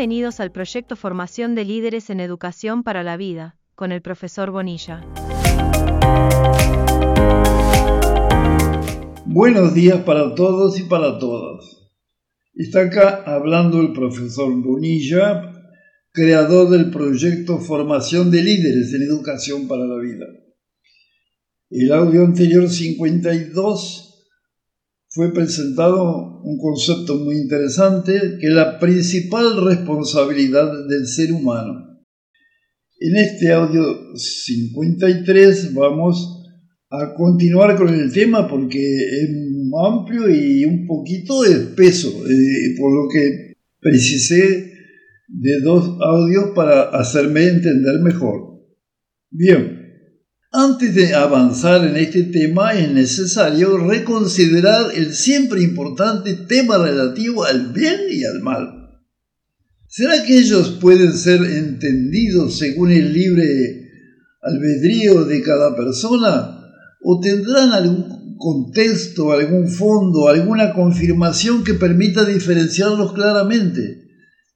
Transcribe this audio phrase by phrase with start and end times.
[0.00, 5.04] Bienvenidos al proyecto Formación de Líderes en Educación para la Vida, con el profesor Bonilla.
[9.26, 11.66] Buenos días para todos y para todas.
[12.54, 15.52] Está acá hablando el profesor Bonilla,
[16.12, 20.24] creador del proyecto Formación de Líderes en Educación para la Vida.
[21.68, 24.09] El audio anterior 52
[25.12, 32.00] fue presentado un concepto muy interesante que es la principal responsabilidad del ser humano.
[33.00, 36.44] En este audio 53 vamos
[36.90, 39.30] a continuar con el tema porque es
[39.84, 44.72] amplio y un poquito espeso, eh, por lo que precisé
[45.28, 48.60] de dos audios para hacerme entender mejor.
[49.30, 49.79] Bien,
[50.52, 57.72] antes de avanzar en este tema es necesario reconsiderar el siempre importante tema relativo al
[57.72, 58.68] bien y al mal.
[59.86, 63.44] ¿Será que ellos pueden ser entendidos según el libre
[64.42, 66.58] albedrío de cada persona?
[67.02, 74.08] ¿O tendrán algún contexto, algún fondo, alguna confirmación que permita diferenciarlos claramente,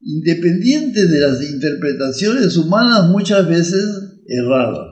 [0.00, 3.84] independiente de las interpretaciones humanas muchas veces
[4.26, 4.91] erradas?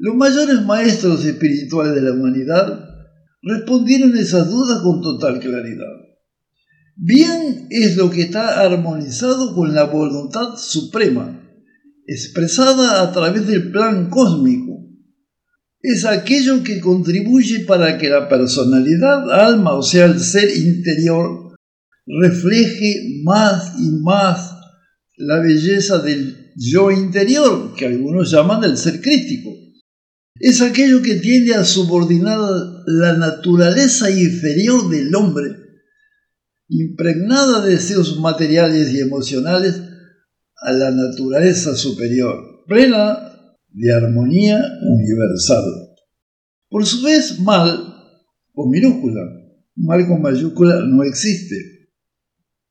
[0.00, 2.84] Los mayores maestros espirituales de la humanidad
[3.42, 5.92] respondieron esas dudas con total claridad.
[6.94, 11.42] Bien es lo que está armonizado con la voluntad suprema,
[12.06, 14.86] expresada a través del plan cósmico.
[15.80, 21.56] Es aquello que contribuye para que la personalidad, alma, o sea, el ser interior,
[22.06, 24.54] refleje más y más
[25.16, 29.57] la belleza del yo interior, que algunos llaman el ser crítico
[30.40, 32.38] es aquello que tiende a subordinar
[32.86, 35.56] la naturaleza inferior del hombre,
[36.68, 39.82] impregnada de deseos materiales y emocionales,
[40.60, 43.16] a la naturaleza superior, plena
[43.68, 45.64] de armonía universal.
[46.68, 47.94] Por su vez, mal,
[48.52, 49.22] con minúscula,
[49.76, 51.77] mal con mayúscula, no existe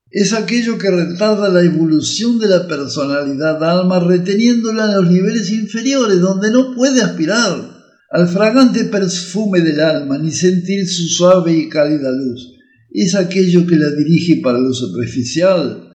[0.10, 6.22] es aquello que retarda la evolución de la personalidad alma reteniéndola en los niveles inferiores
[6.22, 7.78] donde no puede aspirar
[8.10, 12.54] al fragante perfume del alma ni sentir su suave y cálida luz.
[12.90, 15.92] Es aquello que la dirige para lo superficial,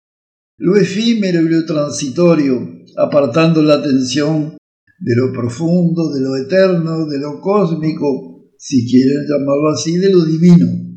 [0.59, 2.59] lo efímero y lo transitorio,
[2.97, 4.57] apartando la atención
[4.99, 10.25] de lo profundo, de lo eterno, de lo cósmico, si quieren llamarlo así, de lo
[10.25, 10.90] divino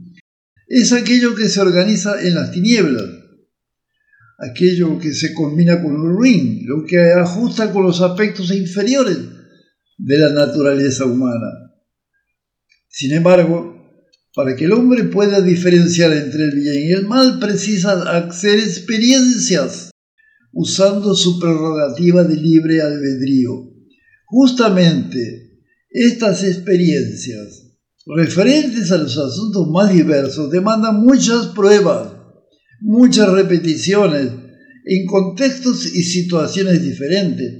[0.75, 3.06] es aquello que se organiza en las tinieblas,
[4.39, 9.19] aquello que se combina con el ruin, lo que ajusta con los aspectos inferiores
[10.00, 11.47] de la naturaleza humana.
[12.88, 13.88] Sin embargo,
[14.33, 19.91] para que el hombre pueda diferenciar entre el bien y el mal, precisa hacer experiencias
[20.51, 23.72] usando su prerrogativa de libre albedrío.
[24.25, 25.59] Justamente
[25.91, 27.72] estas experiencias
[28.06, 32.12] referentes a los asuntos más diversos demandan muchas pruebas,
[32.81, 34.30] muchas repeticiones
[34.86, 37.53] en contextos y situaciones diferentes,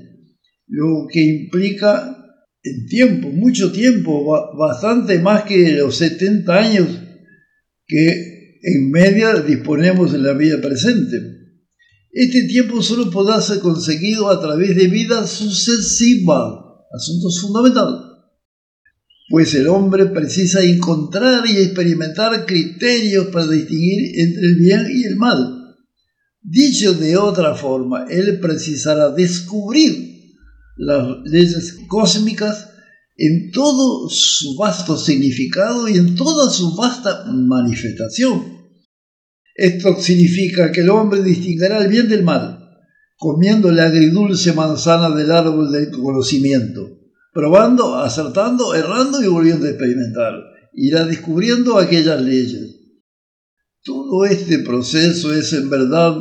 [0.68, 2.18] lo que implica
[2.62, 4.26] el tiempo, mucho tiempo,
[4.58, 6.88] bastante más que los 70 años
[7.88, 11.18] que en media disponemos en la vida presente.
[12.12, 16.54] Este tiempo solo podrá ser conseguido a través de vidas sucesivas,
[16.94, 18.13] asuntos fundamentales
[19.30, 25.16] pues el hombre precisa encontrar y experimentar criterios para distinguir entre el bien y el
[25.16, 25.76] mal.
[26.42, 30.34] Dicho de otra forma, él precisará descubrir
[30.76, 32.70] las leyes cósmicas
[33.16, 38.44] en todo su vasto significado y en toda su vasta manifestación.
[39.56, 42.60] Esto significa que el hombre distinguirá el bien del mal,
[43.18, 47.03] comiendo la agridulce manzana del árbol del conocimiento
[47.34, 50.34] probando, acertando, errando y volviendo a experimentar.
[50.74, 52.80] Irá descubriendo aquellas leyes.
[53.84, 56.16] Todo este proceso es en verdad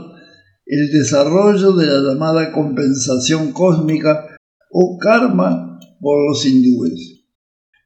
[0.67, 4.37] el desarrollo de la llamada compensación cósmica
[4.71, 7.25] o karma por los hindúes.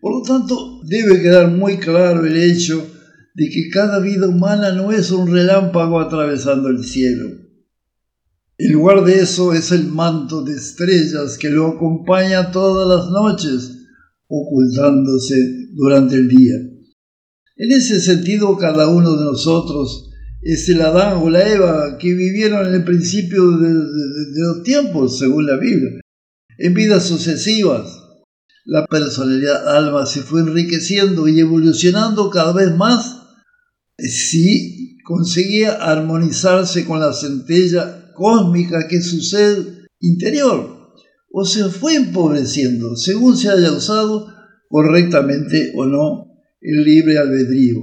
[0.01, 2.87] Por lo tanto, debe quedar muy claro el hecho
[3.35, 7.46] de que cada vida humana no es un relámpago atravesando el cielo
[8.59, 13.73] en lugar de eso es el manto de estrellas que lo acompaña todas las noches,
[14.29, 15.37] ocultándose
[15.75, 16.55] durante el día.
[17.57, 20.11] En ese sentido, cada uno de nosotros
[20.43, 25.47] es el Adán o la Eva que vivieron en el principio de, los tiempos, según
[25.47, 26.01] la Biblia.
[26.59, 28.03] En vidas sucesivas,
[28.65, 33.23] la personalidad alma se fue enriqueciendo y evolucionando cada vez más
[33.99, 40.91] si conseguía armonizarse con la centella cósmica que es su ser interior,
[41.31, 44.27] o se fue empobreciendo según se haya usado
[44.69, 46.27] correctamente o no
[46.61, 47.79] el libre albedrío.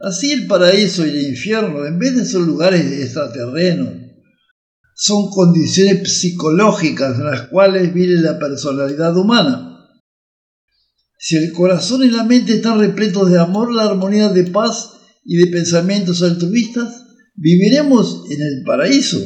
[0.00, 3.94] Así el paraíso y el infierno, en vez de ser lugares extraterrenos,
[4.94, 9.64] son condiciones psicológicas en las cuales vive la personalidad humana.
[11.18, 14.92] Si el corazón y la mente están repletos de amor, la armonía de paz
[15.24, 17.04] y de pensamientos altruistas,
[17.34, 19.20] viviremos en el paraíso.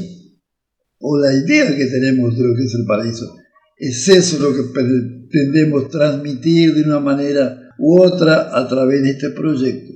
[1.05, 3.37] O la idea que tenemos de lo que es el paraíso.
[3.77, 9.31] Es eso lo que pretendemos transmitir de una manera u otra a través de este
[9.31, 9.93] proyecto.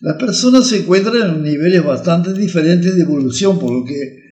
[0.00, 4.30] Las personas se encuentran en niveles bastante diferentes de evolución, por lo que,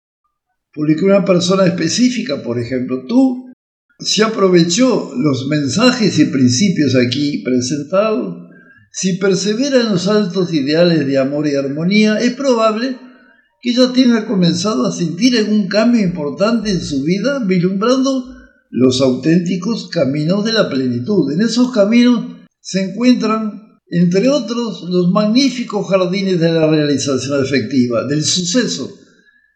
[0.71, 3.51] por lo que una persona específica, por ejemplo tú,
[3.99, 8.49] se aprovechó los mensajes y principios aquí presentados,
[8.91, 12.97] si persevera en los altos ideales de amor y armonía, es probable
[13.61, 18.25] que ya tenga comenzado a sentir algún cambio importante en su vida, vislumbrando
[18.71, 21.31] los auténticos caminos de la plenitud.
[21.31, 22.25] En esos caminos
[22.59, 28.97] se encuentran, entre otros, los magníficos jardines de la realización efectiva, del suceso,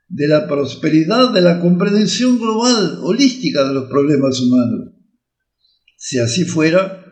[0.07, 4.93] de la prosperidad, de la comprensión global, holística de los problemas humanos.
[5.97, 7.03] Si así fuera,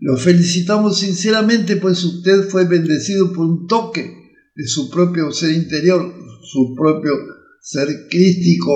[0.00, 4.21] lo felicitamos sinceramente, pues usted fue bendecido por un toque
[4.66, 6.12] su propio ser interior,
[6.42, 7.12] su propio
[7.60, 8.72] ser crístico.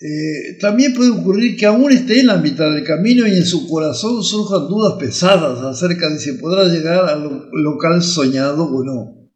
[0.00, 3.68] Eh, también puede ocurrir que aún esté en la mitad del camino y en su
[3.68, 9.30] corazón surjan dudas pesadas acerca de si podrá llegar al local soñado o no.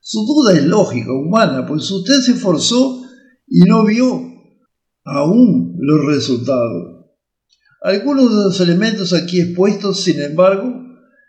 [0.00, 3.02] Su duda es lógica, humana, pues usted se esforzó
[3.48, 4.22] y no vio
[5.04, 7.06] aún los resultados.
[7.82, 10.72] Algunos de los elementos aquí expuestos, sin embargo,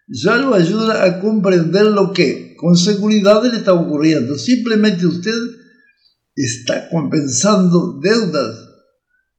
[0.07, 4.37] ya lo ayudan a comprender lo que con seguridad le está ocurriendo.
[4.37, 5.37] Simplemente usted
[6.35, 8.67] está compensando deudas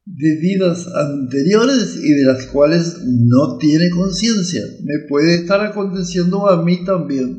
[0.05, 4.61] de vidas anteriores y de las cuales no tiene conciencia.
[4.83, 7.37] Me puede estar aconteciendo a mí también.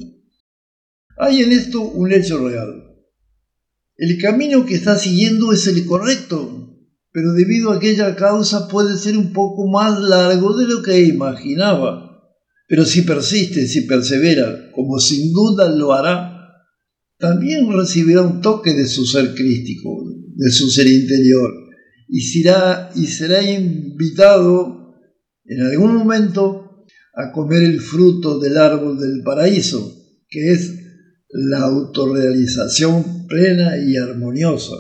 [1.18, 2.84] Hay en esto un hecho real.
[3.96, 6.78] El camino que está siguiendo es el correcto,
[7.12, 12.09] pero debido a aquella causa puede ser un poco más largo de lo que imaginaba.
[12.70, 16.54] Pero si persiste, si persevera, como sin duda lo hará,
[17.18, 20.04] también recibirá un toque de su ser crístico,
[20.36, 21.50] de su ser interior,
[22.06, 24.94] y será, y será invitado
[25.46, 29.92] en algún momento a comer el fruto del árbol del paraíso,
[30.28, 30.72] que es
[31.28, 34.76] la autorrealización plena y armoniosa.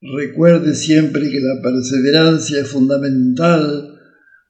[0.00, 3.97] Recuerde siempre que la perseverancia es fundamental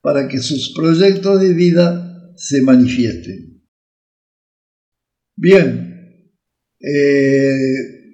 [0.01, 3.63] para que sus proyectos de vida se manifiesten.
[5.35, 5.89] Bien,
[6.79, 7.57] eh,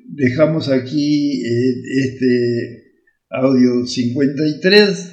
[0.09, 1.73] dejamos aquí eh,
[2.05, 2.85] este
[3.29, 5.11] audio 53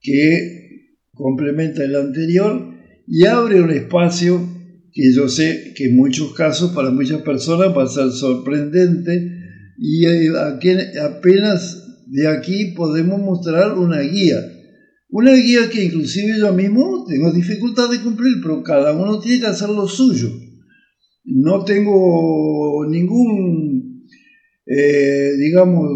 [0.00, 2.74] que complementa el anterior
[3.06, 4.48] y abre un espacio
[4.92, 9.40] que yo sé que en muchos casos para muchas personas va a ser sorprendente
[9.78, 10.30] y eh,
[11.00, 14.36] apenas de aquí podemos mostrar una guía.
[15.12, 19.46] Una guía que inclusive yo mismo tengo dificultad de cumplir, pero cada uno tiene que
[19.48, 20.28] hacer lo suyo.
[21.24, 24.06] No tengo ningún,
[24.66, 25.88] eh, digamos,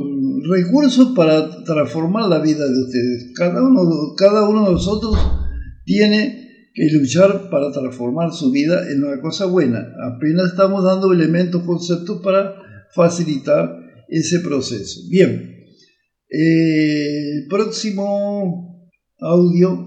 [0.49, 3.33] recurso para transformar la vida de ustedes.
[3.35, 5.17] Cada uno, cada uno de nosotros
[5.85, 9.87] tiene que luchar para transformar su vida en una cosa buena.
[10.17, 12.53] Apenas estamos dando elementos, conceptos para
[12.93, 13.79] facilitar
[14.09, 15.03] ese proceso.
[15.09, 15.55] Bien,
[16.29, 18.74] eh, el próximo
[19.19, 19.87] audio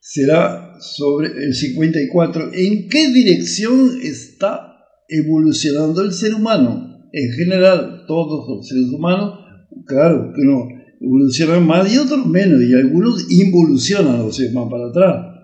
[0.00, 2.50] será sobre el 54.
[2.52, 4.76] ¿En qué dirección está
[5.08, 7.08] evolucionando el ser humano?
[7.12, 9.38] En general, todos los seres humanos,
[9.86, 10.68] claro que no
[11.00, 15.34] evolucionan más y otros menos, y algunos involucionan, o sea, más para atrás.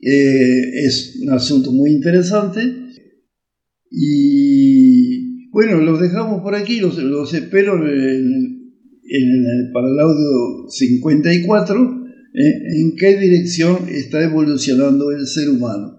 [0.00, 2.60] Eh, es un asunto muy interesante.
[3.90, 7.72] Y bueno, los dejamos por aquí, los, los espero
[9.72, 11.95] para el audio 54,
[12.36, 15.98] en qué dirección está evolucionando el ser humano.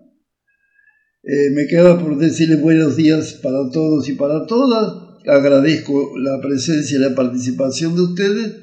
[1.23, 4.93] Eh, me queda por decirles buenos días para todos y para todas.
[5.25, 8.55] Agradezco la presencia y la participación de ustedes,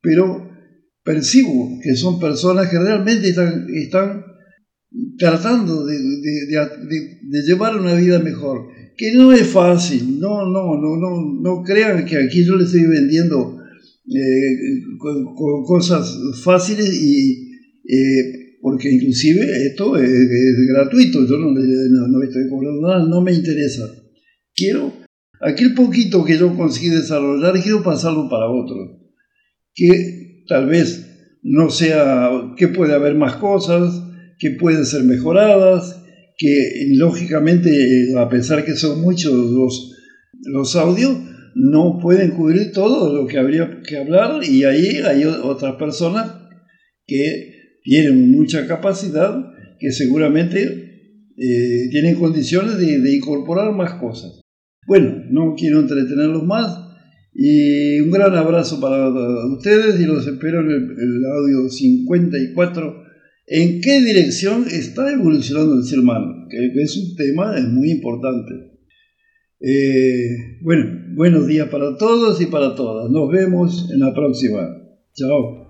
[0.00, 0.48] pero
[1.04, 4.24] percibo que son personas que realmente están, están
[5.18, 5.96] tratando de,
[7.46, 12.16] llevar una vida mejor, que no es fácil, no, no, no, no, no crean que
[12.16, 13.59] aquí yo les estoy vendiendo
[14.06, 14.82] eh,
[15.66, 17.50] cosas fáciles y
[17.86, 20.10] eh, porque inclusive esto es,
[20.68, 23.84] gratuito, yo no, no, estoy cobrando nada, no me interesa.
[24.54, 24.92] Quiero,
[25.40, 28.76] aquel poquito que yo conseguí desarrollar, quiero pasarlo para otro.
[29.74, 31.06] Que tal vez
[31.42, 34.02] no sea, que puede haber más cosas,
[34.38, 36.02] que pueden ser mejoradas,
[36.36, 37.70] que lógicamente,
[38.16, 39.96] a pesar que son muchos los,
[40.44, 41.16] los audios,
[41.54, 46.32] no pueden cubrir todo lo que habría que hablar y ahí hay otras personas
[47.06, 49.36] que tienen mucha capacidad,
[49.78, 50.90] que seguramente
[51.36, 54.40] eh, tienen condiciones de, incorporar más cosas.
[54.86, 56.78] Bueno, no quiero entretenerlos más
[57.34, 59.08] y un gran abrazo para
[59.46, 63.04] ustedes y los espero en el, audio 54.
[63.46, 66.46] ¿En qué dirección está evolucionando el ser humano?
[66.48, 68.70] Que es un tema muy importante.
[69.60, 73.10] Eh, bueno, buenos días para todos y para todas.
[73.10, 74.76] Nos vemos en la próxima.
[75.14, 75.66] Chao.